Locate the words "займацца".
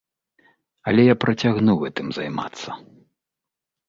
2.17-2.69